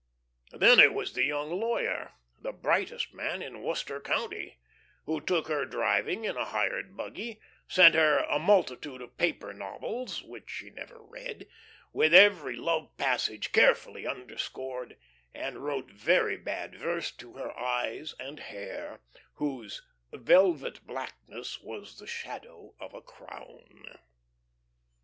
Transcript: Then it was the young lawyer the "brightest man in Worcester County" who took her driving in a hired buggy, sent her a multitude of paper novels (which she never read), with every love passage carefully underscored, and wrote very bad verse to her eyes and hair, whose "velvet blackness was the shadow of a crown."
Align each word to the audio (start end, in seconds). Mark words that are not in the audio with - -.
Then 0.53 0.79
it 0.79 0.95
was 0.95 1.13
the 1.13 1.21
young 1.25 1.51
lawyer 1.59 2.13
the 2.41 2.51
"brightest 2.51 3.13
man 3.13 3.43
in 3.43 3.61
Worcester 3.61 3.99
County" 4.01 4.57
who 5.05 5.21
took 5.21 5.47
her 5.47 5.63
driving 5.63 6.25
in 6.25 6.35
a 6.35 6.45
hired 6.45 6.97
buggy, 6.97 7.39
sent 7.67 7.93
her 7.93 8.17
a 8.27 8.39
multitude 8.39 9.03
of 9.03 9.15
paper 9.19 9.53
novels 9.53 10.23
(which 10.23 10.49
she 10.49 10.71
never 10.71 10.97
read), 10.99 11.47
with 11.93 12.15
every 12.15 12.55
love 12.55 12.97
passage 12.97 13.51
carefully 13.51 14.07
underscored, 14.07 14.97
and 15.35 15.59
wrote 15.63 15.91
very 15.91 16.35
bad 16.35 16.73
verse 16.75 17.11
to 17.17 17.33
her 17.33 17.55
eyes 17.55 18.15
and 18.19 18.39
hair, 18.39 19.01
whose 19.35 19.83
"velvet 20.11 20.83
blackness 20.87 21.59
was 21.61 21.99
the 21.99 22.07
shadow 22.07 22.73
of 22.79 22.95
a 22.95 23.03
crown." 23.03 23.99